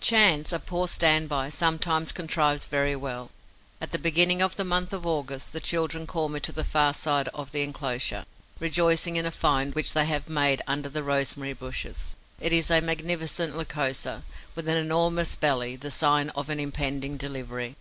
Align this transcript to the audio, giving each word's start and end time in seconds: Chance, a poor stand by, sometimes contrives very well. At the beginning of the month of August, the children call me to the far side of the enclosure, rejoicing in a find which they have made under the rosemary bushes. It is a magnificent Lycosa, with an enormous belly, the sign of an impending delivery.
Chance, 0.00 0.50
a 0.52 0.58
poor 0.58 0.88
stand 0.88 1.28
by, 1.28 1.48
sometimes 1.48 2.10
contrives 2.10 2.66
very 2.66 2.96
well. 2.96 3.30
At 3.80 3.92
the 3.92 4.00
beginning 4.00 4.42
of 4.42 4.56
the 4.56 4.64
month 4.64 4.92
of 4.92 5.06
August, 5.06 5.52
the 5.52 5.60
children 5.60 6.08
call 6.08 6.28
me 6.28 6.40
to 6.40 6.50
the 6.50 6.64
far 6.64 6.92
side 6.92 7.28
of 7.28 7.52
the 7.52 7.62
enclosure, 7.62 8.24
rejoicing 8.58 9.14
in 9.14 9.24
a 9.24 9.30
find 9.30 9.76
which 9.76 9.92
they 9.92 10.06
have 10.06 10.28
made 10.28 10.60
under 10.66 10.88
the 10.88 11.04
rosemary 11.04 11.52
bushes. 11.52 12.16
It 12.40 12.52
is 12.52 12.68
a 12.68 12.80
magnificent 12.80 13.54
Lycosa, 13.56 14.24
with 14.56 14.68
an 14.68 14.76
enormous 14.76 15.36
belly, 15.36 15.76
the 15.76 15.92
sign 15.92 16.30
of 16.30 16.48
an 16.50 16.58
impending 16.58 17.16
delivery. 17.16 17.76